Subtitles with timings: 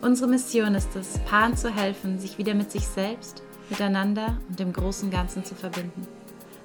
[0.00, 4.72] Unsere Mission ist es, Paaren zu helfen, sich wieder mit sich selbst, miteinander und dem
[4.72, 6.06] großen Ganzen zu verbinden.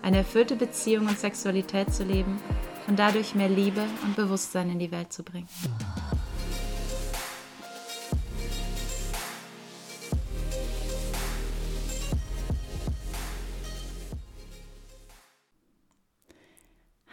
[0.03, 2.39] Eine erfüllte Beziehung und Sexualität zu leben
[2.87, 5.47] und dadurch mehr Liebe und Bewusstsein in die Welt zu bringen.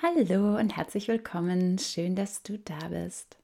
[0.03, 1.79] Hallo und herzlich willkommen.
[1.79, 3.40] Schön, dass du da bist.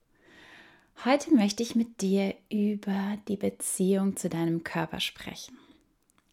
[1.05, 5.57] Heute möchte ich mit dir über die Beziehung zu deinem Körper sprechen.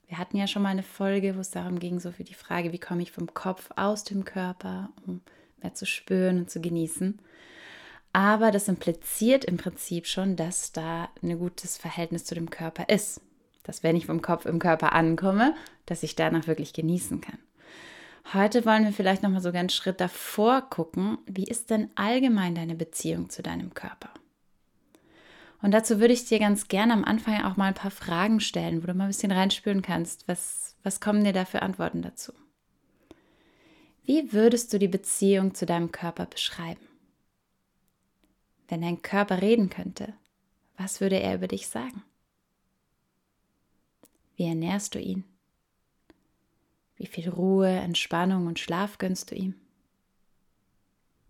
[0.08, 2.72] Wir hatten ja schon mal eine Folge, wo es darum ging, so für die Frage,
[2.72, 5.22] wie komme ich vom Kopf aus dem Körper, um
[5.62, 7.20] mehr zu spüren und zu genießen.
[8.14, 13.22] Aber das impliziert im Prinzip schon, dass da ein gutes Verhältnis zu dem Körper ist.
[13.64, 15.56] Dass wenn ich vom Kopf im Körper ankomme,
[15.86, 17.38] dass ich danach wirklich genießen kann.
[18.34, 22.56] Heute wollen wir vielleicht noch mal sogar einen Schritt davor gucken, wie ist denn allgemein
[22.56, 24.10] deine Beziehung zu deinem Körper?
[25.64, 28.84] Und dazu würde ich dir ganz gerne am Anfang auch mal ein paar Fragen stellen,
[28.84, 32.34] wo du mal ein bisschen reinspüren kannst, was, was kommen dir da für Antworten dazu?
[34.04, 36.86] Wie würdest du die Beziehung zu deinem Körper beschreiben?
[38.68, 40.14] Wenn dein Körper reden könnte,
[40.76, 42.04] was würde er über dich sagen?
[44.36, 45.24] Wie ernährst du ihn?
[46.98, 49.56] Wie viel Ruhe, Entspannung und Schlaf gönnst du ihm?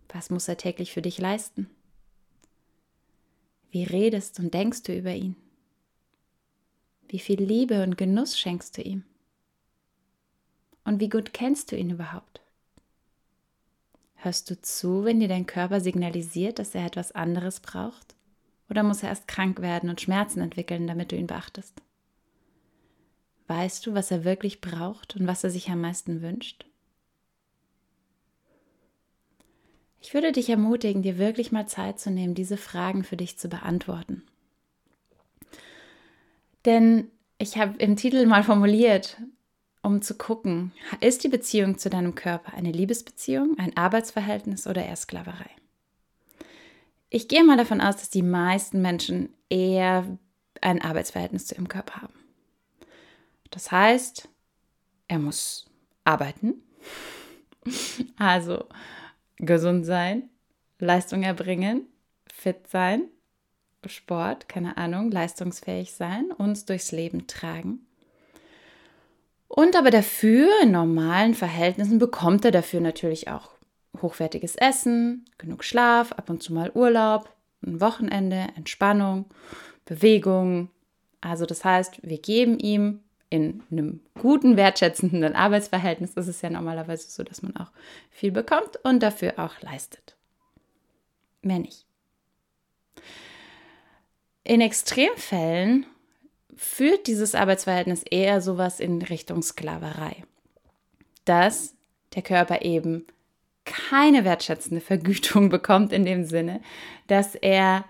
[0.08, 1.70] Was muss er täglich für dich leisten?
[3.74, 5.34] Wie redest und denkst du über ihn?
[7.08, 9.02] Wie viel Liebe und Genuss schenkst du ihm?
[10.84, 12.40] Und wie gut kennst du ihn überhaupt?
[14.14, 18.14] Hörst du zu, wenn dir dein Körper signalisiert, dass er etwas anderes braucht?
[18.70, 21.82] Oder muss er erst krank werden und Schmerzen entwickeln, damit du ihn beachtest?
[23.48, 26.64] Weißt du, was er wirklich braucht und was er sich am meisten wünscht?
[30.04, 33.48] Ich würde dich ermutigen, dir wirklich mal Zeit zu nehmen, diese Fragen für dich zu
[33.48, 34.22] beantworten.
[36.66, 39.16] Denn ich habe im Titel mal formuliert,
[39.80, 44.96] um zu gucken, ist die Beziehung zu deinem Körper eine Liebesbeziehung, ein Arbeitsverhältnis oder eher
[44.96, 45.48] Sklaverei?
[47.08, 50.18] Ich gehe mal davon aus, dass die meisten Menschen eher
[50.60, 52.14] ein Arbeitsverhältnis zu ihrem Körper haben.
[53.50, 54.28] Das heißt,
[55.08, 55.64] er muss
[56.04, 56.56] arbeiten.
[58.18, 58.66] Also
[59.38, 60.28] gesund sein,
[60.78, 61.86] Leistung erbringen,
[62.32, 63.08] fit sein,
[63.86, 67.86] Sport, keine Ahnung, leistungsfähig sein, uns durchs Leben tragen.
[69.48, 73.50] Und aber dafür, in normalen Verhältnissen, bekommt er dafür natürlich auch
[74.00, 77.30] hochwertiges Essen, genug Schlaf, ab und zu mal Urlaub,
[77.64, 79.26] ein Wochenende, Entspannung,
[79.84, 80.70] Bewegung.
[81.20, 83.03] Also das heißt, wir geben ihm
[83.34, 87.72] in einem guten, wertschätzenden Arbeitsverhältnis ist es ja normalerweise so, dass man auch
[88.10, 90.14] viel bekommt und dafür auch leistet.
[91.42, 91.84] Mehr nicht.
[94.44, 95.84] In Extremfällen
[96.54, 100.22] führt dieses Arbeitsverhältnis eher sowas in Richtung Sklaverei.
[101.24, 101.74] Dass
[102.14, 103.04] der Körper eben
[103.64, 106.60] keine wertschätzende Vergütung bekommt in dem Sinne,
[107.08, 107.84] dass er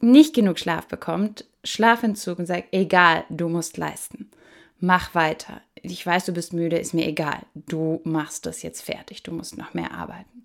[0.00, 4.32] nicht genug Schlaf bekommt, Schlafentzug und sagt, egal, du musst leisten
[4.80, 5.60] mach weiter.
[5.74, 7.40] Ich weiß, du bist müde, ist mir egal.
[7.54, 10.44] Du machst das jetzt fertig, du musst noch mehr arbeiten.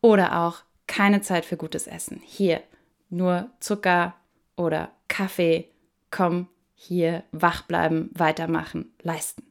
[0.00, 2.20] Oder auch keine Zeit für gutes Essen.
[2.24, 2.62] Hier
[3.10, 4.14] nur Zucker
[4.56, 5.68] oder Kaffee.
[6.10, 9.44] Komm, hier wach bleiben, weitermachen, leisten.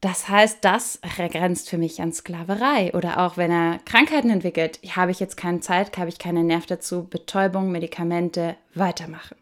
[0.00, 2.92] Das heißt, das grenzt für mich an Sklaverei.
[2.92, 6.66] Oder auch wenn er Krankheiten entwickelt, habe ich jetzt keine Zeit, habe ich keinen Nerv
[6.66, 9.36] dazu, Betäubung, Medikamente, weitermachen.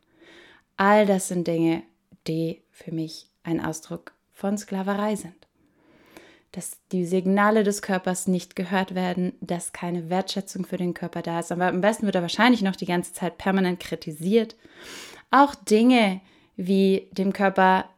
[0.77, 1.83] All das sind Dinge,
[2.27, 5.35] die für mich ein Ausdruck von Sklaverei sind.
[6.53, 11.41] Dass die Signale des Körpers nicht gehört werden, dass keine Wertschätzung für den Körper da
[11.41, 11.51] ist.
[11.51, 14.57] Aber am besten wird er wahrscheinlich noch die ganze Zeit permanent kritisiert.
[15.31, 16.21] Auch Dinge
[16.57, 17.89] wie dem Körper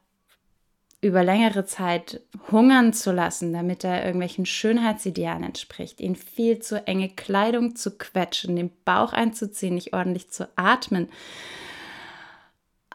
[1.04, 7.10] über längere Zeit hungern zu lassen, damit er irgendwelchen Schönheitsidealen entspricht, ihn viel zu enge
[7.10, 11.10] Kleidung zu quetschen, den Bauch einzuziehen, nicht ordentlich zu atmen.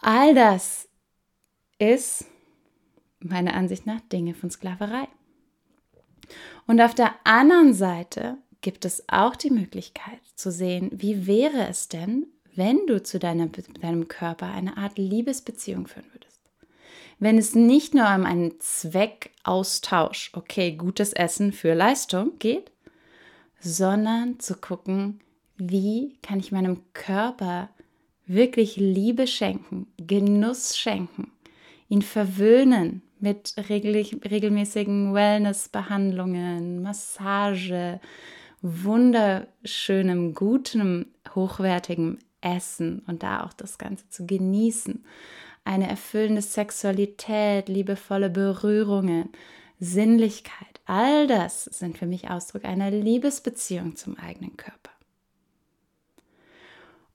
[0.02, 0.89] All das
[1.80, 2.26] ist
[3.20, 5.08] meiner Ansicht nach Dinge von Sklaverei.
[6.68, 11.88] Und auf der anderen Seite gibt es auch die Möglichkeit zu sehen, wie wäre es
[11.88, 16.42] denn, wenn du zu deiner, deinem Körper eine Art Liebesbeziehung führen würdest.
[17.20, 22.72] Wenn es nicht nur um einen Zweckaustausch, okay, gutes Essen für Leistung geht,
[23.60, 25.20] sondern zu gucken,
[25.58, 27.70] wie kann ich meinem Körper
[28.26, 31.31] wirklich Liebe schenken, Genuss schenken,
[31.90, 38.00] ihn verwöhnen mit regelmäßigen Wellnessbehandlungen, Massage,
[38.62, 45.04] wunderschönem, gutem, hochwertigem Essen und da auch das Ganze zu genießen.
[45.66, 49.30] Eine erfüllende Sexualität, liebevolle Berührungen,
[49.80, 54.92] Sinnlichkeit, all das sind für mich Ausdruck einer Liebesbeziehung zum eigenen Körper.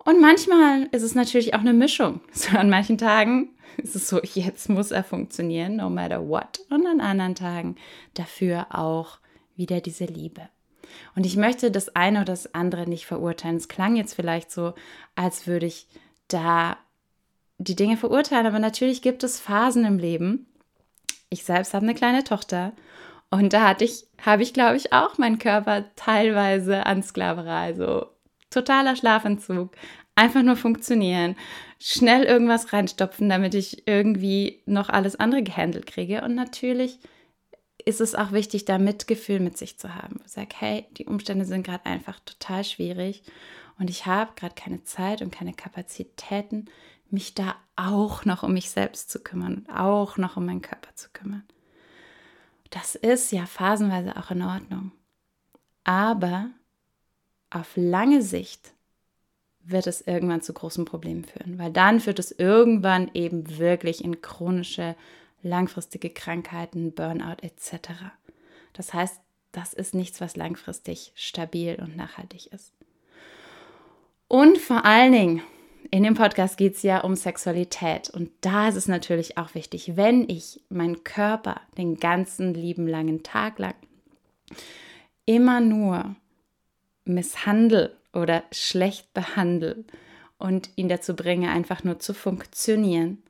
[0.04, 2.20] Und manchmal ist es natürlich auch eine Mischung.
[2.32, 6.60] So an manchen Tagen ist es so, jetzt muss er funktionieren, no matter what.
[6.70, 7.76] Und an anderen Tagen
[8.14, 9.18] dafür auch
[9.56, 10.48] wieder diese Liebe.
[11.16, 13.56] Und ich möchte das eine oder das andere nicht verurteilen.
[13.56, 14.74] Es klang jetzt vielleicht so,
[15.16, 15.86] als würde ich
[16.28, 16.76] da
[17.58, 20.46] die Dinge verurteilen, aber natürlich gibt es Phasen im Leben.
[21.30, 22.72] Ich selbst habe eine kleine Tochter
[23.30, 28.06] und da hatte ich, habe ich, glaube ich, auch meinen Körper teilweise an Sklaverei, so
[28.54, 29.72] totaler Schlafentzug,
[30.14, 31.36] einfach nur funktionieren,
[31.78, 36.22] schnell irgendwas reinstopfen, damit ich irgendwie noch alles andere gehandelt kriege.
[36.22, 36.98] Und natürlich
[37.84, 40.20] ist es auch wichtig, da Mitgefühl mit sich zu haben.
[40.24, 43.22] Sag, hey, die Umstände sind gerade einfach total schwierig
[43.78, 46.66] und ich habe gerade keine Zeit und keine Kapazitäten,
[47.10, 50.94] mich da auch noch um mich selbst zu kümmern und auch noch um meinen Körper
[50.94, 51.44] zu kümmern.
[52.70, 54.92] Das ist ja phasenweise auch in Ordnung.
[55.84, 56.50] Aber
[57.54, 58.72] auf lange Sicht
[59.62, 64.20] wird es irgendwann zu großen Problemen führen, weil dann führt es irgendwann eben wirklich in
[64.20, 64.94] chronische,
[65.42, 67.90] langfristige Krankheiten, Burnout etc.
[68.72, 69.20] Das heißt,
[69.52, 72.72] das ist nichts, was langfristig stabil und nachhaltig ist.
[74.26, 75.42] Und vor allen Dingen,
[75.90, 79.96] in dem Podcast geht es ja um Sexualität und da ist es natürlich auch wichtig,
[79.96, 83.74] wenn ich meinen Körper den ganzen lieben langen Tag lang
[85.24, 86.16] immer nur
[87.04, 89.84] misshandle oder schlecht behandle
[90.38, 93.22] und ihn dazu bringe, einfach nur zu funktionieren.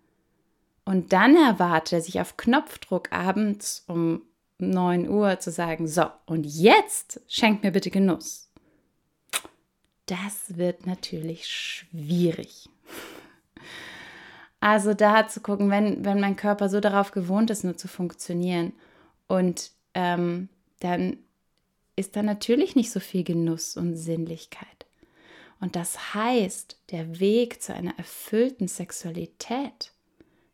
[0.85, 4.23] Und dann erwarte, sich auf Knopfdruck abends um
[4.59, 8.51] 9 Uhr zu sagen, so, und jetzt schenkt mir bitte Genuss.
[10.07, 12.69] Das wird natürlich schwierig.
[14.61, 18.73] Also da zu gucken, wenn, wenn mein Körper so darauf gewohnt ist, nur zu funktionieren
[19.27, 20.49] und ähm,
[20.81, 21.19] dann
[21.97, 24.87] ist da natürlich nicht so viel Genuss und Sinnlichkeit.
[25.61, 29.93] Und das heißt, der Weg zu einer erfüllten Sexualität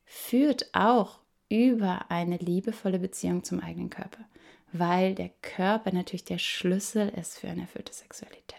[0.05, 4.25] führt auch über eine liebevolle Beziehung zum eigenen Körper,
[4.73, 8.59] weil der Körper natürlich der Schlüssel ist für eine erfüllte Sexualität.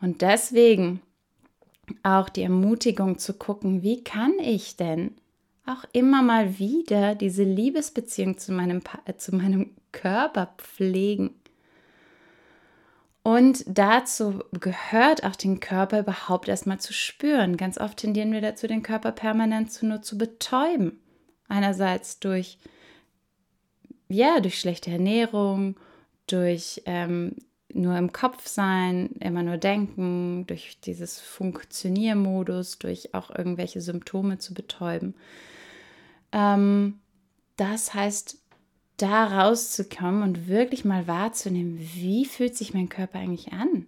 [0.00, 1.00] Und deswegen
[2.02, 5.16] auch die Ermutigung zu gucken, wie kann ich denn
[5.66, 8.82] auch immer mal wieder diese Liebesbeziehung zu meinem,
[9.16, 11.34] zu meinem Körper pflegen.
[13.26, 17.56] Und dazu gehört auch den Körper überhaupt erstmal zu spüren.
[17.56, 21.00] Ganz oft tendieren wir dazu, den Körper permanent zu, nur zu betäuben.
[21.48, 22.56] Einerseits durch,
[24.06, 25.74] ja, durch schlechte Ernährung,
[26.28, 27.34] durch ähm,
[27.74, 34.54] nur im Kopf sein, immer nur denken, durch dieses Funktioniermodus, durch auch irgendwelche Symptome zu
[34.54, 35.16] betäuben.
[36.30, 37.00] Ähm,
[37.56, 38.38] das heißt,
[38.96, 43.86] da rauszukommen und wirklich mal wahrzunehmen, wie fühlt sich mein Körper eigentlich an?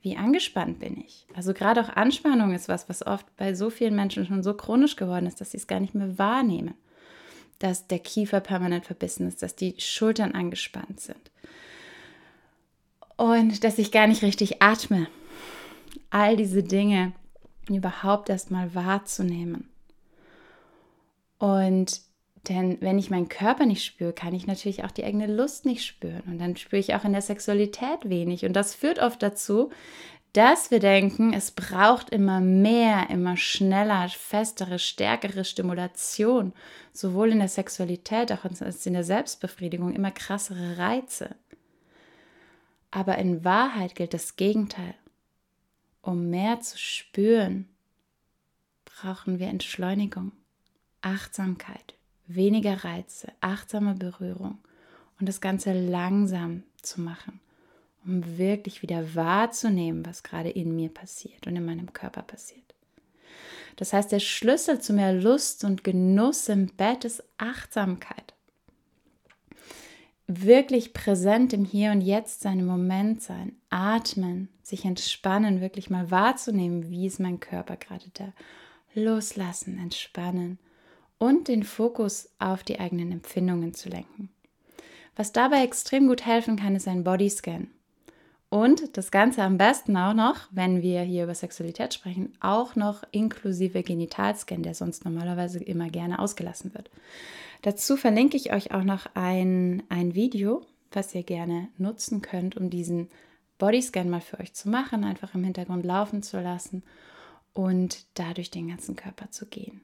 [0.00, 1.26] Wie angespannt bin ich?
[1.34, 4.96] Also gerade auch Anspannung ist was, was oft bei so vielen Menschen schon so chronisch
[4.96, 6.74] geworden ist, dass sie es gar nicht mehr wahrnehmen.
[7.58, 11.30] Dass der Kiefer permanent verbissen ist, dass die Schultern angespannt sind
[13.18, 15.08] und dass ich gar nicht richtig atme.
[16.08, 17.12] All diese Dinge
[17.68, 19.68] überhaupt erst mal wahrzunehmen.
[21.38, 22.00] Und
[22.46, 25.84] denn wenn ich meinen Körper nicht spüre, kann ich natürlich auch die eigene Lust nicht
[25.84, 26.22] spüren.
[26.26, 28.44] Und dann spüre ich auch in der Sexualität wenig.
[28.44, 29.70] Und das führt oft dazu,
[30.32, 36.52] dass wir denken, es braucht immer mehr, immer schneller, festere, stärkere Stimulation,
[36.92, 41.34] sowohl in der Sexualität als in der Selbstbefriedigung, immer krassere Reize.
[42.90, 44.94] Aber in Wahrheit gilt das Gegenteil.
[46.02, 47.68] Um mehr zu spüren,
[48.84, 50.32] brauchen wir Entschleunigung,
[51.02, 51.94] Achtsamkeit,
[52.28, 54.58] weniger Reize, achtsame Berührung
[55.18, 57.40] und das Ganze langsam zu machen,
[58.04, 62.62] um wirklich wieder wahrzunehmen, was gerade in mir passiert und in meinem Körper passiert.
[63.76, 68.34] Das heißt, der Schlüssel zu mehr Lust und Genuss im Bett ist Achtsamkeit.
[70.30, 76.10] wirklich präsent im Hier und Jetzt sein, im Moment sein, atmen, sich entspannen, wirklich mal
[76.10, 78.34] wahrzunehmen, wie ist mein Körper gerade da.
[78.92, 80.58] Loslassen, entspannen
[81.18, 84.30] und den Fokus auf die eigenen Empfindungen zu lenken.
[85.16, 87.68] Was dabei extrem gut helfen kann, ist ein Bodyscan.
[88.50, 93.02] Und das Ganze am besten auch noch, wenn wir hier über Sexualität sprechen, auch noch
[93.10, 96.88] inklusive Genitalscan, der sonst normalerweise immer gerne ausgelassen wird.
[97.62, 102.70] Dazu verlinke ich euch auch noch ein, ein Video, was ihr gerne nutzen könnt, um
[102.70, 103.08] diesen
[103.58, 106.82] Bodyscan mal für euch zu machen, einfach im Hintergrund laufen zu lassen
[107.52, 109.82] und dadurch den ganzen Körper zu gehen.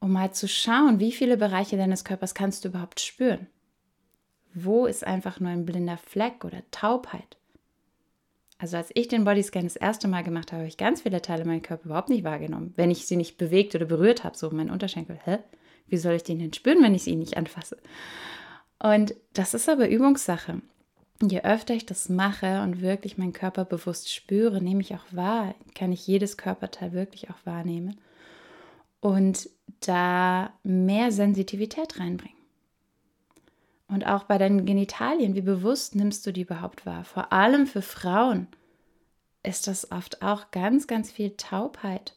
[0.00, 3.48] Um mal zu schauen, wie viele Bereiche deines Körpers kannst du überhaupt spüren.
[4.54, 7.36] Wo ist einfach nur ein blinder Fleck oder Taubheit?
[8.58, 11.44] Also als ich den Bodyscan das erste Mal gemacht habe, habe ich ganz viele Teile
[11.44, 12.74] meines Körpers überhaupt nicht wahrgenommen.
[12.76, 15.38] Wenn ich sie nicht bewegt oder berührt habe, so mein Unterschenkel, hä?
[15.86, 17.78] Wie soll ich den denn spüren, wenn ich sie nicht anfasse?
[18.82, 20.60] Und das ist aber Übungssache.
[21.22, 25.54] Je öfter ich das mache und wirklich meinen Körper bewusst spüre, nehme ich auch wahr,
[25.74, 28.00] kann ich jedes Körperteil wirklich auch wahrnehmen
[29.00, 29.48] und
[29.80, 32.38] da mehr Sensitivität reinbringen.
[33.88, 37.04] Und auch bei deinen Genitalien, wie bewusst nimmst du die überhaupt wahr?
[37.04, 38.46] Vor allem für Frauen
[39.42, 42.14] ist das oft auch ganz, ganz viel Taubheit,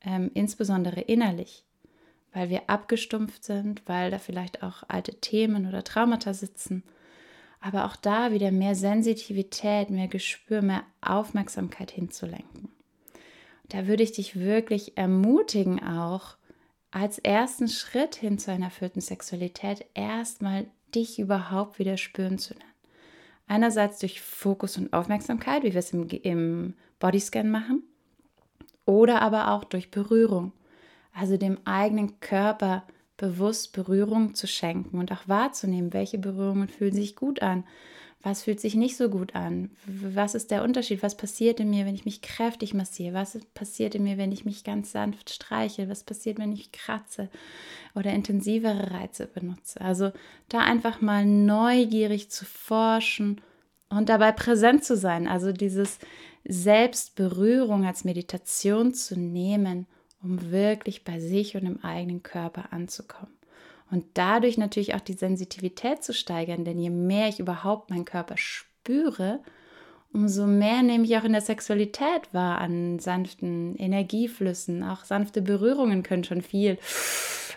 [0.00, 1.64] ähm, insbesondere innerlich,
[2.32, 6.82] weil wir abgestumpft sind, weil da vielleicht auch alte Themen oder Traumata sitzen.
[7.60, 12.68] Aber auch da wieder mehr Sensitivität, mehr Gespür, mehr Aufmerksamkeit hinzulenken.
[13.68, 16.36] Da würde ich dich wirklich ermutigen, auch
[16.94, 22.70] als ersten Schritt hin zu einer erfüllten Sexualität erstmal dich überhaupt wieder spüren zu lernen.
[23.48, 27.82] Einerseits durch Fokus und Aufmerksamkeit, wie wir es im, im Bodyscan machen,
[28.86, 30.52] oder aber auch durch Berührung,
[31.12, 32.84] also dem eigenen Körper
[33.16, 37.64] bewusst Berührung zu schenken und auch wahrzunehmen, welche Berührungen fühlen sich gut an,
[38.24, 39.70] was fühlt sich nicht so gut an?
[39.86, 41.02] Was ist der Unterschied?
[41.02, 43.14] Was passiert in mir, wenn ich mich kräftig massiere?
[43.14, 45.90] Was passiert in mir, wenn ich mich ganz sanft streiche?
[45.90, 47.28] Was passiert, wenn ich kratze
[47.94, 49.80] oder intensivere Reize benutze?
[49.80, 50.10] Also
[50.48, 53.42] da einfach mal neugierig zu forschen
[53.90, 55.28] und dabei präsent zu sein.
[55.28, 55.98] Also dieses
[56.44, 59.86] Selbstberührung als Meditation zu nehmen,
[60.22, 63.34] um wirklich bei sich und im eigenen Körper anzukommen
[63.94, 68.36] und dadurch natürlich auch die Sensitivität zu steigern, denn je mehr ich überhaupt meinen Körper
[68.36, 69.38] spüre,
[70.12, 74.82] umso mehr nehme ich auch in der Sexualität wahr an sanften Energieflüssen.
[74.82, 76.76] Auch sanfte Berührungen können schon viel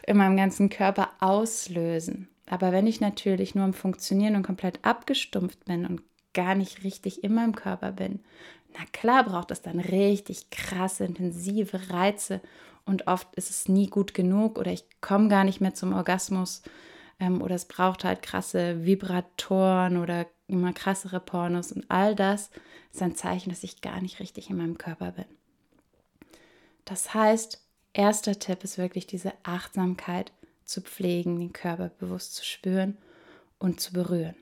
[0.05, 2.29] in meinem ganzen Körper auslösen.
[2.45, 6.03] Aber wenn ich natürlich nur am Funktionieren und komplett abgestumpft bin und
[6.33, 8.19] gar nicht richtig in meinem Körper bin,
[8.77, 12.41] na klar braucht es dann richtig krasse, intensive Reize
[12.87, 16.63] und oft ist es nie gut genug oder ich komme gar nicht mehr zum Orgasmus
[17.19, 22.49] ähm, oder es braucht halt krasse Vibratoren oder immer krassere Pornos und all das
[22.93, 25.25] ist ein Zeichen, dass ich gar nicht richtig in meinem Körper bin.
[26.85, 27.61] Das heißt,
[27.93, 30.31] erster Tipp ist wirklich diese Achtsamkeit
[30.63, 32.97] zu pflegen, den Körper bewusst zu spüren
[33.59, 34.35] und zu berühren.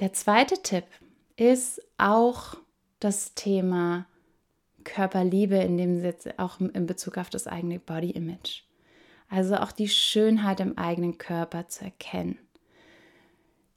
[0.00, 0.84] Der zweite Tipp
[1.36, 2.56] ist auch
[3.00, 4.06] das Thema
[4.84, 8.62] Körperliebe in dem Sitz auch in Bezug auf das eigene Body Image.
[9.28, 12.38] Also auch die Schönheit im eigenen Körper zu erkennen.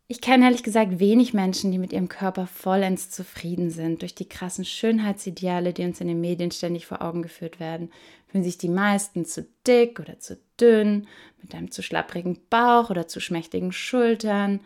[0.09, 4.01] Ich kenne ehrlich gesagt wenig Menschen, die mit ihrem Körper vollends zufrieden sind.
[4.01, 7.91] Durch die krassen Schönheitsideale, die uns in den Medien ständig vor Augen geführt werden,
[8.27, 11.07] fühlen sich die meisten zu dick oder zu dünn,
[11.41, 14.61] mit einem zu schlapprigen Bauch oder zu schmächtigen Schultern.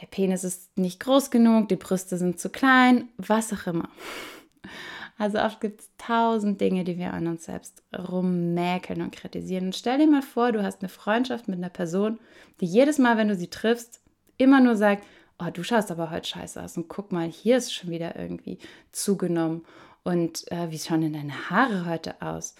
[0.00, 3.90] Der Penis ist nicht groß genug, die Brüste sind zu klein, was auch immer.
[5.20, 9.66] Also oft gibt es tausend Dinge, die wir an uns selbst rummäkeln und kritisieren.
[9.66, 12.18] Und stell dir mal vor, du hast eine Freundschaft mit einer Person,
[12.62, 14.00] die jedes Mal, wenn du sie triffst,
[14.38, 15.04] immer nur sagt,
[15.38, 18.60] oh, du schaust aber heute scheiße aus und guck mal, hier ist schon wieder irgendwie
[18.92, 19.66] zugenommen
[20.04, 22.54] und äh, wie schauen denn deine Haare heute aus?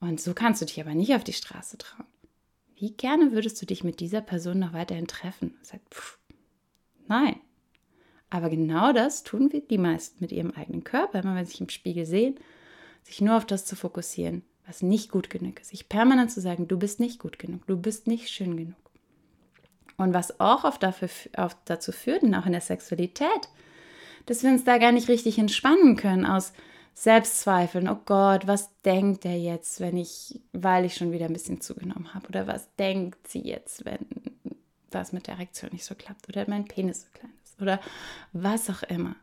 [0.00, 2.06] Und so kannst du dich aber nicht auf die Straße trauen.
[2.76, 5.58] Wie gerne würdest du dich mit dieser Person noch weiterhin treffen?
[5.60, 6.18] Sagt, pff,
[7.08, 7.36] nein,
[8.36, 11.60] aber genau das tun wir die meisten mit ihrem eigenen Körper, immer wenn sie sich
[11.60, 12.36] im Spiegel sehen,
[13.02, 15.70] sich nur auf das zu fokussieren, was nicht gut genug ist.
[15.70, 18.76] Sich permanent zu sagen, du bist nicht gut genug, du bist nicht schön genug.
[19.96, 23.48] Und was auch oft dafür, oft dazu führt, und auch in der Sexualität,
[24.26, 26.52] dass wir uns da gar nicht richtig entspannen können aus
[26.94, 27.88] Selbstzweifeln.
[27.88, 32.14] Oh Gott, was denkt er jetzt, wenn ich, weil ich schon wieder ein bisschen zugenommen
[32.14, 32.26] habe?
[32.28, 34.06] Oder was denkt sie jetzt, wenn
[34.90, 36.28] das mit der Erektion nicht so klappt?
[36.28, 37.80] Oder mein Penis so klein oder
[38.32, 39.16] was auch immer.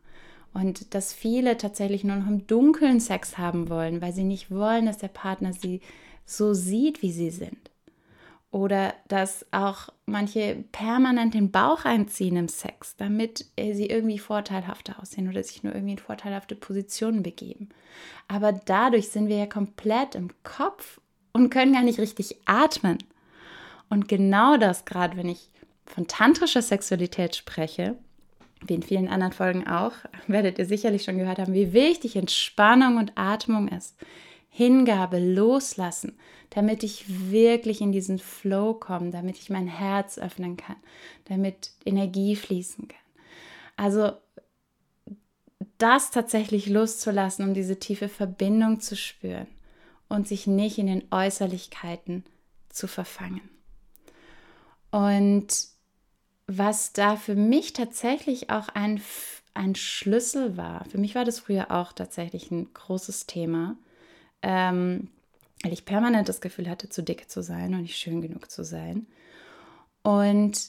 [0.52, 4.86] Und dass viele tatsächlich nur noch im Dunkeln Sex haben wollen, weil sie nicht wollen,
[4.86, 5.80] dass der Partner sie
[6.24, 7.70] so sieht, wie sie sind.
[8.54, 15.28] oder dass auch manche permanent den Bauch einziehen im Sex, damit sie irgendwie vorteilhafter aussehen
[15.28, 17.70] oder sich nur irgendwie in vorteilhafte Positionen begeben.
[18.28, 21.00] Aber dadurch sind wir ja komplett im Kopf
[21.32, 22.98] und können gar nicht richtig atmen.
[23.90, 25.50] Und genau das, gerade wenn ich
[25.84, 27.96] von tantrischer Sexualität spreche,
[28.66, 29.92] wie in vielen anderen Folgen auch,
[30.26, 33.96] werdet ihr sicherlich schon gehört haben, wie wichtig Entspannung und Atmung ist.
[34.48, 36.16] Hingabe, loslassen,
[36.50, 40.76] damit ich wirklich in diesen Flow komme, damit ich mein Herz öffnen kann,
[41.24, 42.98] damit Energie fließen kann.
[43.76, 44.12] Also
[45.78, 49.48] das tatsächlich loszulassen, um diese tiefe Verbindung zu spüren
[50.08, 52.24] und sich nicht in den Äußerlichkeiten
[52.68, 53.42] zu verfangen.
[54.92, 55.73] Und
[56.46, 59.00] was da für mich tatsächlich auch ein,
[59.54, 63.76] ein Schlüssel war, für mich war das früher auch tatsächlich ein großes Thema,
[64.42, 65.08] ähm,
[65.62, 68.64] weil ich permanent das Gefühl hatte, zu dick zu sein und nicht schön genug zu
[68.64, 69.06] sein.
[70.02, 70.68] Und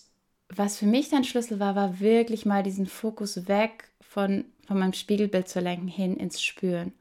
[0.49, 4.93] was für mich dann Schlüssel war, war wirklich mal diesen Fokus weg von, von meinem
[4.93, 6.93] Spiegelbild zu lenken, hin ins Spüren.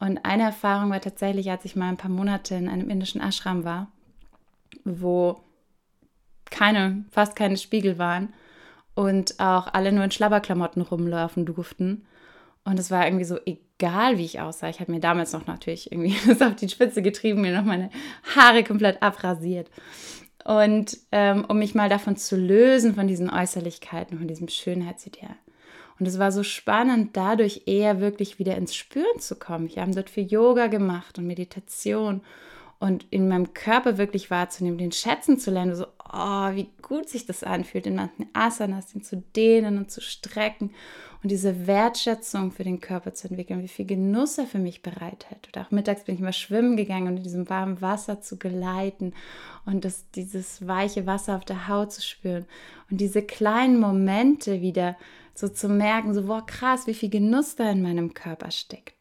[0.00, 3.64] Und eine Erfahrung war tatsächlich, als ich mal ein paar Monate in einem indischen Ashram
[3.64, 3.92] war,
[4.84, 5.40] wo
[6.50, 8.32] keine, fast keine Spiegel waren
[8.94, 12.06] und auch alle nur in Schlabberklamotten rumlaufen durften.
[12.64, 14.68] Und es war irgendwie so egal, wie ich aussah.
[14.68, 17.90] Ich habe mir damals noch natürlich irgendwie das auf die Spitze getrieben, mir noch meine
[18.36, 19.70] Haare komplett abrasiert.
[20.44, 25.36] Und ähm, um mich mal davon zu lösen, von diesen Äußerlichkeiten, von diesem Schönheitsideal.
[25.98, 29.66] Und es war so spannend, dadurch eher wirklich wieder ins Spüren zu kommen.
[29.66, 32.22] Ich habe dort viel Yoga gemacht und Meditation
[32.80, 37.26] und in meinem Körper wirklich wahrzunehmen, den schätzen zu lernen, so, oh, wie gut sich
[37.26, 40.70] das anfühlt, in manchen Asanas, den zu dehnen und zu strecken
[41.22, 45.46] und diese Wertschätzung für den Körper zu entwickeln, wie viel Genuss er für mich bereithält.
[45.50, 49.12] Oder auch mittags bin ich mal schwimmen gegangen und in diesem warmen Wasser zu geleiten
[49.66, 52.46] und das, dieses weiche Wasser auf der Haut zu spüren
[52.90, 54.96] und diese kleinen Momente wieder
[55.34, 58.99] so zu merken, so, wow, krass, wie viel Genuss da in meinem Körper steckt.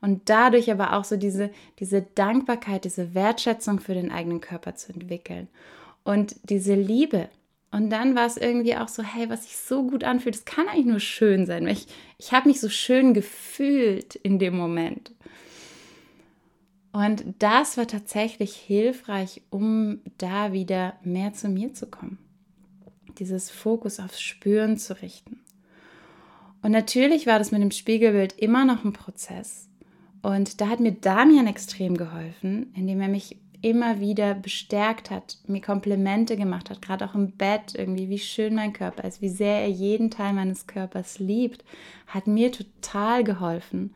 [0.00, 1.50] Und dadurch aber auch so diese,
[1.80, 5.48] diese Dankbarkeit, diese Wertschätzung für den eigenen Körper zu entwickeln
[6.04, 7.28] und diese Liebe
[7.70, 10.68] und dann war es irgendwie auch so, hey, was sich so gut anfühlt, das kann
[10.68, 11.66] eigentlich nur schön sein.
[11.66, 15.12] Ich, ich habe mich so schön gefühlt in dem Moment.
[16.92, 22.18] Und das war tatsächlich hilfreich, um da wieder mehr zu mir zu kommen.
[23.18, 25.44] Dieses Fokus aufs Spüren zu richten.
[26.62, 29.67] Und natürlich war das mit dem Spiegelbild immer noch ein Prozess.
[30.22, 35.60] Und da hat mir Damian extrem geholfen, indem er mich immer wieder bestärkt hat, mir
[35.60, 39.60] Komplimente gemacht hat, gerade auch im Bett irgendwie, wie schön mein Körper ist, wie sehr
[39.62, 41.64] er jeden Teil meines Körpers liebt,
[42.06, 43.94] hat mir total geholfen,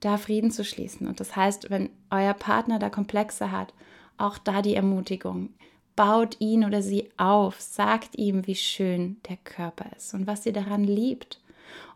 [0.00, 1.06] da Frieden zu schließen.
[1.06, 3.74] Und das heißt, wenn euer Partner da Komplexe hat,
[4.16, 5.50] auch da die Ermutigung,
[5.94, 10.52] baut ihn oder sie auf, sagt ihm, wie schön der Körper ist und was ihr
[10.52, 11.40] daran liebt.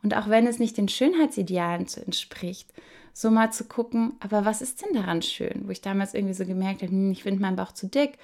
[0.02, 2.72] Und auch wenn es nicht den Schönheitsidealen entspricht,
[3.16, 5.62] so mal zu gucken, aber was ist denn daran schön?
[5.64, 8.18] Wo ich damals irgendwie so gemerkt habe, hm, ich finde meinen Bauch zu dick.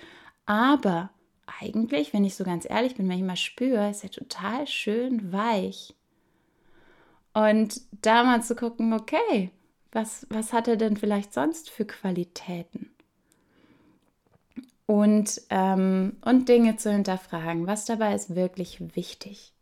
[0.45, 1.09] Aber
[1.63, 5.33] eigentlich, wenn ich so ganz ehrlich bin, wenn ich mal spüre, ist er total schön
[5.33, 5.95] weich.
[7.33, 9.51] Und da mal zu gucken, okay,
[9.93, 12.91] was, was hat er denn vielleicht sonst für Qualitäten?
[14.85, 19.55] Und, ähm, und Dinge zu hinterfragen, was dabei ist wirklich wichtig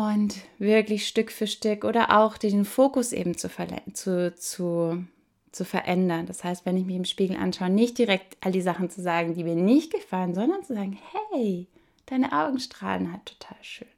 [0.00, 3.50] und wirklich Stück für Stück oder auch den Fokus eben zu,
[3.92, 5.04] zu, zu,
[5.52, 6.26] zu verändern.
[6.26, 9.34] Das heißt, wenn ich mich im Spiegel anschaue, nicht direkt all die Sachen zu sagen,
[9.34, 10.98] die mir nicht gefallen, sondern zu sagen,
[11.32, 11.66] hey,
[12.06, 13.88] deine Augen strahlen halt total schön.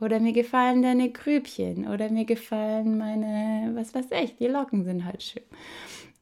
[0.00, 1.86] Oder mir gefallen deine Grübchen.
[1.86, 5.44] Oder mir gefallen meine, was weiß ich, die Locken sind halt schön.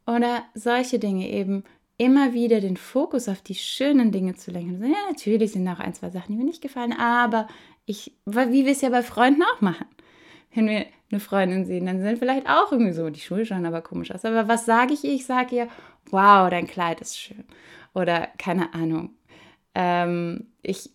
[0.07, 1.65] Oder solche Dinge eben
[2.01, 4.83] immer wieder den Fokus auf die schönen Dinge zu lenken.
[4.83, 7.47] Ja, natürlich sind auch ein, zwei Sachen, die mir nicht gefallen, aber
[7.87, 9.87] ich, wie wir es ja bei Freunden auch machen.
[10.55, 13.83] Wenn wir eine Freundin sehen, dann sind vielleicht auch irgendwie so, die Schuhe schauen aber
[13.83, 14.25] komisch aus.
[14.25, 15.13] Aber was sage ich ihr?
[15.13, 15.69] Ich sage ihr,
[16.11, 17.45] wow, dein Kleid ist schön.
[17.95, 19.11] Oder keine Ahnung.
[19.75, 20.91] Ähm, ich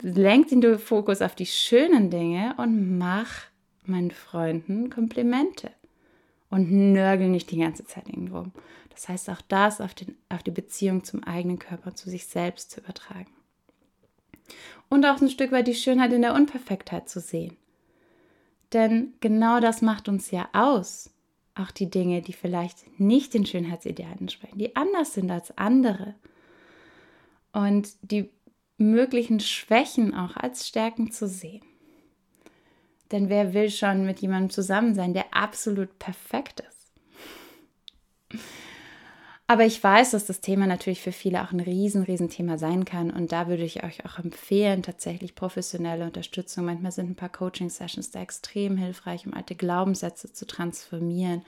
[0.00, 3.48] lenke den Fokus auf die schönen Dinge und mache
[3.84, 5.70] meinen Freunden Komplimente.
[6.50, 8.46] Und nörgel nicht die ganze Zeit irgendwo.
[8.90, 12.70] Das heißt, auch das auf, den, auf die Beziehung zum eigenen Körper, zu sich selbst
[12.70, 13.37] zu übertragen
[14.88, 17.56] und auch ein Stück weit die Schönheit in der Unperfektheit zu sehen.
[18.72, 21.10] Denn genau das macht uns ja aus.
[21.54, 26.14] Auch die Dinge, die vielleicht nicht den Schönheitsidealen entsprechen, die anders sind als andere.
[27.52, 28.30] Und die
[28.76, 31.64] möglichen Schwächen auch als Stärken zu sehen.
[33.10, 36.78] Denn wer will schon mit jemandem zusammen sein, der absolut perfekt ist?
[39.50, 42.84] Aber ich weiß, dass das Thema natürlich für viele auch ein riesen, riesen Thema sein
[42.84, 43.10] kann.
[43.10, 46.66] Und da würde ich euch auch empfehlen, tatsächlich professionelle Unterstützung.
[46.66, 51.46] Manchmal sind ein paar Coaching-Sessions da extrem hilfreich, um alte Glaubenssätze zu transformieren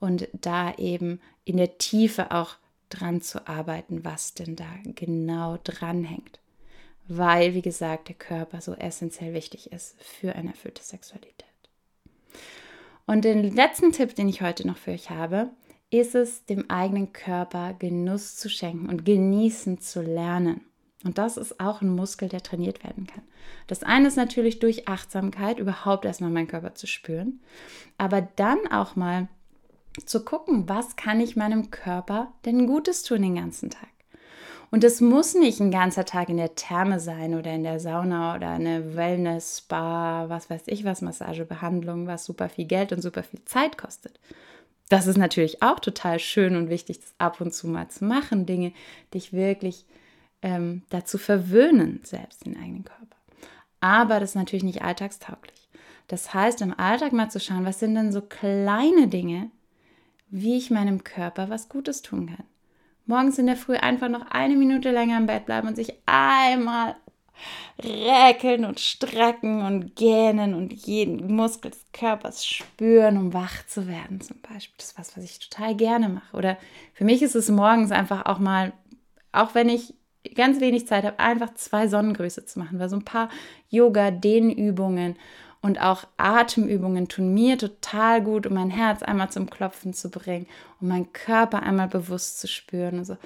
[0.00, 2.56] und da eben in der Tiefe auch
[2.90, 6.40] dran zu arbeiten, was denn da genau dranhängt.
[7.08, 11.46] Weil, wie gesagt, der Körper so essentiell wichtig ist für eine erfüllte Sexualität.
[13.06, 15.48] Und den letzten Tipp, den ich heute noch für euch habe,
[15.90, 20.62] ist es, dem eigenen Körper Genuss zu schenken und genießen zu lernen.
[21.04, 23.22] Und das ist auch ein Muskel, der trainiert werden kann.
[23.66, 27.40] Das eine ist natürlich durch Achtsamkeit überhaupt erstmal meinen Körper zu spüren,
[27.98, 29.28] aber dann auch mal
[30.04, 33.88] zu gucken, was kann ich meinem Körper denn Gutes tun den ganzen Tag.
[34.70, 38.36] Und es muss nicht ein ganzer Tag in der Therme sein oder in der Sauna
[38.36, 43.24] oder eine Wellness, Spa, was weiß ich was, Massagebehandlung, was super viel Geld und super
[43.24, 44.20] viel Zeit kostet.
[44.90, 48.44] Das ist natürlich auch total schön und wichtig, das ab und zu mal zu machen,
[48.44, 48.72] Dinge
[49.14, 49.86] dich wirklich
[50.42, 53.16] ähm, dazu verwöhnen, selbst den eigenen Körper.
[53.80, 55.68] Aber das ist natürlich nicht alltagstauglich.
[56.08, 59.52] Das heißt, im Alltag mal zu schauen, was sind denn so kleine Dinge,
[60.28, 62.44] wie ich meinem Körper was Gutes tun kann.
[63.06, 66.96] Morgens in der Früh einfach noch eine Minute länger im Bett bleiben und sich einmal
[67.82, 74.20] räkeln und strecken und gähnen und jeden Muskel des Körpers spüren, um wach zu werden
[74.20, 74.74] zum Beispiel.
[74.78, 76.36] Das ist was, was ich total gerne mache.
[76.36, 76.58] Oder
[76.94, 78.72] für mich ist es morgens einfach auch mal,
[79.32, 79.94] auch wenn ich
[80.34, 83.30] ganz wenig Zeit habe, einfach zwei Sonnengrüße zu machen, weil so ein paar
[83.70, 85.16] Yoga-Dehnübungen
[85.62, 90.46] und auch Atemübungen tun mir total gut, um mein Herz einmal zum Klopfen zu bringen,
[90.80, 93.16] um meinen Körper einmal bewusst zu spüren und so,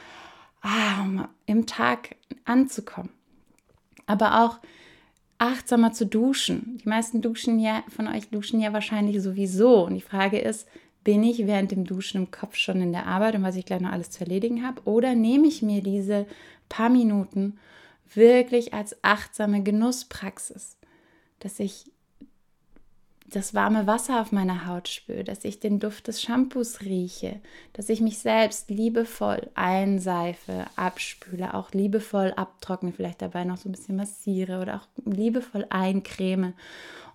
[0.63, 3.11] ah, um im Tag anzukommen
[4.07, 4.59] aber auch
[5.39, 6.79] achtsamer zu duschen.
[6.83, 9.85] Die meisten duschen ja, von euch duschen ja wahrscheinlich sowieso.
[9.85, 10.67] Und die Frage ist,
[11.03, 13.81] bin ich während dem Duschen im Kopf schon in der Arbeit und was ich gleich
[13.81, 14.83] noch alles zu erledigen habe?
[14.85, 16.27] Oder nehme ich mir diese
[16.69, 17.59] paar Minuten
[18.15, 20.79] wirklich als achtsame Genusspraxis,
[21.41, 21.93] dass ich
[23.27, 27.41] das warme Wasser auf meiner Haut spüre, dass ich den Duft des Shampoos rieche,
[27.73, 33.73] dass ich mich selbst liebevoll einseife, abspüle, auch liebevoll abtrockne, vielleicht dabei noch so ein
[33.73, 36.53] bisschen massiere oder auch liebevoll eincreme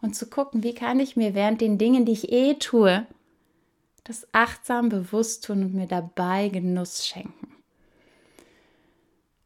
[0.02, 3.06] und zu gucken, wie kann ich mir während den Dingen, die ich eh tue,
[4.04, 7.59] das achtsam bewusst tun und mir dabei Genuss schenken.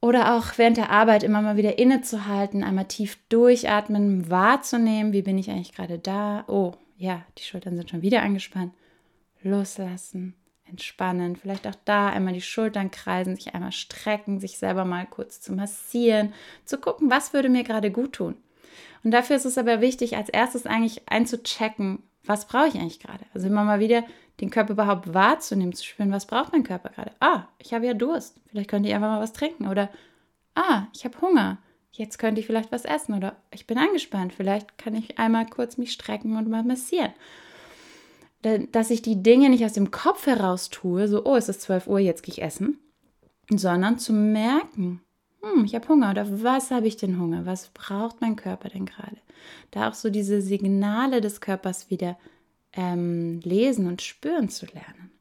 [0.04, 5.38] Oder auch während der Arbeit immer mal wieder innezuhalten, einmal tief durchatmen, wahrzunehmen, wie bin
[5.38, 6.44] ich eigentlich gerade da?
[6.50, 8.74] Oh, ja, die Schultern sind schon wieder angespannt.
[9.44, 10.36] Loslassen,
[10.66, 15.39] entspannen, vielleicht auch da einmal die Schultern kreisen, sich einmal strecken, sich selber mal kurz
[15.39, 16.34] zu massieren,
[16.66, 18.36] zu gucken, was würde mir gerade gut tun.
[19.06, 23.24] Und dafür ist es aber wichtig, als erstes eigentlich einzuchecken, was brauche ich eigentlich gerade?
[23.34, 24.04] Also immer mal wieder
[24.39, 27.12] den Körper überhaupt wahrzunehmen, zu spüren, was braucht mein Körper gerade?
[27.19, 28.39] Ah, ich habe ja Durst.
[28.48, 29.67] Vielleicht könnte ich einfach mal was trinken.
[29.67, 29.89] Oder,
[30.56, 31.60] ah, ich habe Hunger.
[31.91, 33.13] Jetzt könnte ich vielleicht was essen.
[33.13, 34.34] Oder ich bin angespannt.
[34.34, 37.13] Vielleicht kann ich einmal kurz mich strecken und mal massieren.
[38.72, 41.88] Dass ich die Dinge nicht aus dem Kopf heraus tue, so, oh, es ist 12
[41.88, 42.78] Uhr, jetzt gehe ich essen,
[43.50, 45.02] sondern zu merken,
[45.41, 47.46] hm, ich habe Hunger oder was habe ich denn Hunger?
[47.46, 49.17] Was braucht mein Körper denn gerade?
[49.72, 52.17] Da auch so diese Signale des Körpers wieder
[52.76, 55.12] ähm, lesen und spüren zu lernen.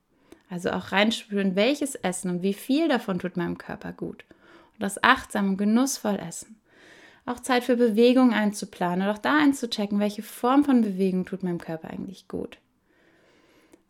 [0.49, 4.25] Also auch reinspüren, welches Essen und wie viel davon tut meinem Körper gut.
[4.75, 6.61] Und das achtsam und genussvoll essen.
[7.25, 11.59] Auch Zeit für Bewegung einzuplanen und auch da einzuchecken, welche Form von Bewegung tut meinem
[11.59, 12.59] Körper eigentlich gut.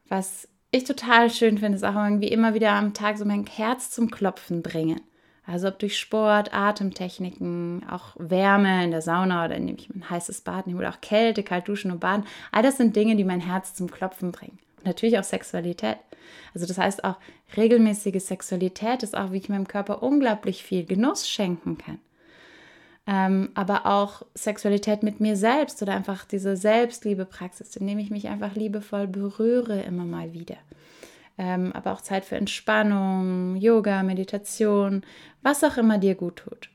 [0.09, 3.91] Was ich total schön finde, ist auch irgendwie immer wieder am Tag so mein Herz
[3.91, 5.01] zum Klopfen bringen.
[5.47, 10.43] Also ob durch Sport, Atemtechniken, auch Wärme in der Sauna oder indem ich ein heißes
[10.43, 12.25] Bad nehme oder auch Kälte, kalt duschen und baden.
[12.53, 14.59] All das sind Dinge, die mein Herz zum Klopfen bringen.
[14.79, 15.97] Und natürlich auch Sexualität.
[16.55, 17.17] Also das heißt auch
[17.57, 21.99] regelmäßige Sexualität ist auch, wie ich meinem Körper unglaublich viel Genuss schenken kann.
[23.05, 28.55] Ähm, aber auch Sexualität mit mir selbst oder einfach diese Selbstliebe-Praxis, indem ich mich einfach
[28.55, 30.57] liebevoll berühre immer mal wieder
[31.39, 35.03] ähm, aber auch Zeit für Entspannung, Yoga, Meditation,
[35.43, 36.71] was auch immer dir gut tut.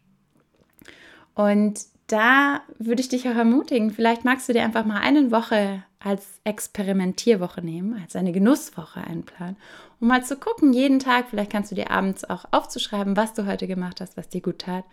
[1.36, 5.84] Und da würde ich dich auch ermutigen, vielleicht magst du dir einfach mal eine Woche
[6.00, 9.58] als Experimentierwoche nehmen, als eine Genusswoche einplanen,
[10.00, 13.46] um mal zu gucken, jeden Tag, vielleicht kannst du dir abends auch aufzuschreiben, was du
[13.46, 14.86] heute gemacht hast, was dir gut tat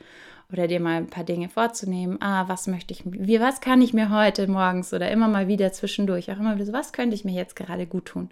[0.52, 2.20] oder dir mal ein paar Dinge vorzunehmen.
[2.20, 5.72] Ah, was möchte ich, wie, was kann ich mir heute morgens oder immer mal wieder
[5.72, 8.30] zwischendurch, auch immer wieder so, was könnte ich mir jetzt gerade gut tun?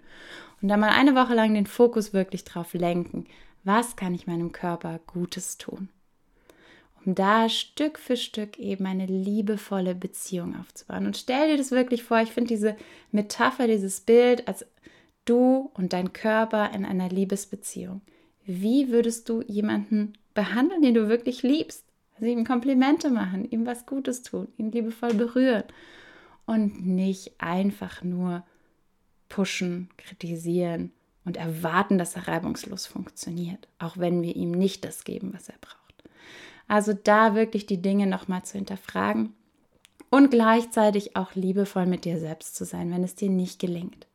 [0.61, 3.25] Und da mal eine Woche lang den Fokus wirklich drauf lenken.
[3.63, 5.89] Was kann ich meinem Körper Gutes tun?
[7.05, 11.05] Um da Stück für Stück eben eine liebevolle Beziehung aufzubauen.
[11.05, 12.77] Und stell dir das wirklich vor, ich finde diese
[13.11, 14.65] Metapher, dieses Bild als
[15.25, 18.01] du und dein Körper in einer Liebesbeziehung.
[18.45, 21.85] Wie würdest du jemanden behandeln, den du wirklich liebst?
[22.15, 25.63] Also ihm Komplimente machen, ihm was Gutes tun, ihn liebevoll berühren
[26.45, 28.43] und nicht einfach nur
[29.29, 30.91] pushen, kritisieren
[31.25, 35.55] und erwarten, dass er reibungslos funktioniert, auch wenn wir ihm nicht das geben, was er
[35.59, 36.03] braucht.
[36.67, 39.33] Also da wirklich die Dinge nochmal zu hinterfragen
[40.09, 44.07] und gleichzeitig auch liebevoll mit dir selbst zu sein, wenn es dir nicht gelingt.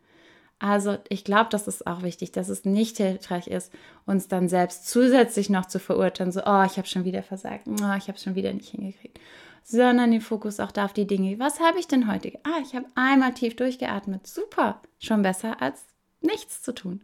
[0.60, 3.72] Also ich glaube, das ist auch wichtig, dass es nicht hilfreich ist,
[4.06, 7.94] uns dann selbst zusätzlich noch zu verurteilen, so, oh, ich habe schon wieder versagt, oh,
[7.96, 9.20] ich habe schon wieder nicht hingekriegt,
[9.62, 11.38] sondern den Fokus auch da auf die Dinge.
[11.38, 12.32] Was habe ich denn heute?
[12.42, 14.26] Ah, ich habe einmal tief durchgeatmet.
[14.26, 15.84] Super, schon besser als
[16.20, 17.02] nichts zu tun.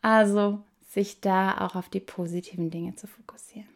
[0.00, 3.68] Also sich da auch auf die positiven Dinge zu fokussieren.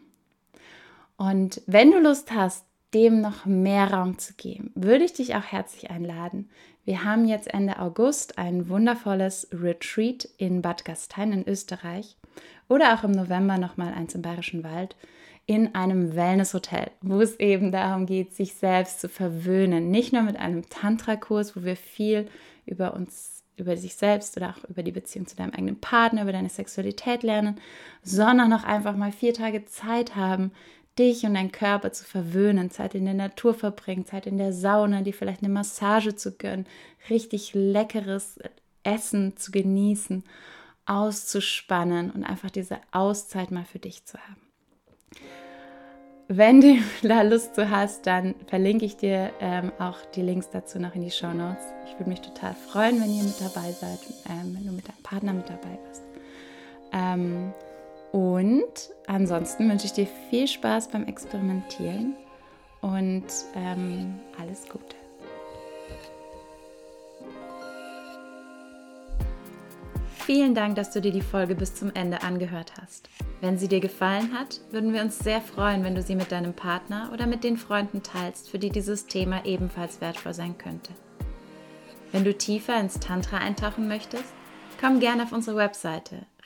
[1.19, 5.45] Und wenn du Lust hast, dem noch mehr Raum zu geben, würde ich dich auch
[5.45, 6.51] herzlich einladen.
[6.85, 12.17] Wir haben jetzt Ende August ein wundervolles Retreat in Bad Gastein in Österreich
[12.69, 14.97] oder auch im November nochmal eins im Bayerischen Wald
[15.47, 19.91] in einem Wellnesshotel, wo es eben darum geht, sich selbst zu verwöhnen.
[19.91, 22.29] Nicht nur mit einem Tantra-Kurs, wo wir viel
[22.67, 26.33] über uns, über sich selbst oder auch über die Beziehung zu deinem eigenen Partner, über
[26.33, 27.61] deine Sexualität lernen,
[28.03, 30.53] sondern auch einfach mal vier Tage Zeit haben,
[31.01, 35.01] dich und deinen Körper zu verwöhnen, Zeit in der Natur verbringen, Zeit in der Sauna,
[35.01, 36.67] dir vielleicht eine Massage zu gönnen,
[37.09, 38.39] richtig leckeres
[38.83, 40.23] Essen zu genießen,
[40.87, 44.41] auszuspannen und einfach diese Auszeit mal für dich zu haben.
[46.29, 50.79] Wenn du da Lust zu hast, dann verlinke ich dir ähm, auch die Links dazu
[50.79, 51.65] noch in die Show Notes.
[51.87, 55.03] Ich würde mich total freuen, wenn ihr mit dabei seid, ähm, wenn du mit deinem
[55.03, 56.03] Partner mit dabei bist.
[56.93, 57.53] Ähm,
[58.13, 62.15] und ansonsten wünsche ich dir viel Spaß beim Experimentieren
[62.81, 64.97] und ähm, alles Gute.
[70.19, 73.09] Vielen Dank, dass du dir die Folge bis zum Ende angehört hast.
[73.41, 76.53] Wenn sie dir gefallen hat, würden wir uns sehr freuen, wenn du sie mit deinem
[76.53, 80.93] Partner oder mit den Freunden teilst, für die dieses Thema ebenfalls wertvoll sein könnte.
[82.13, 84.33] Wenn du tiefer ins Tantra eintauchen möchtest,
[84.81, 86.25] Komm gerne auf unsere Webseite